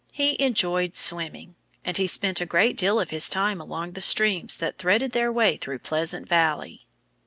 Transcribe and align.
He 0.11 0.35
enjoyed 0.41 0.97
swimming. 0.97 1.57
And 1.85 1.95
he 1.97 2.07
spent 2.07 2.41
a 2.41 2.45
great 2.47 2.75
deal 2.75 2.99
of 2.99 3.11
his 3.11 3.29
time 3.29 3.61
along 3.61 3.91
the 3.91 4.01
streams 4.01 4.57
that 4.57 4.79
threaded 4.79 5.11
their 5.11 5.31
way 5.31 5.57
through 5.57 5.77
Pleasant 5.77 6.27
Valley. 6.27 6.87